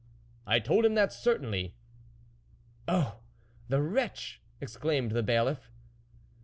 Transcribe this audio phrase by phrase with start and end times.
[0.55, 1.75] "I told him that, certainly.""
[2.87, 3.19] Oh!
[3.69, 5.69] the wretch!" exclaimed the Bailiff.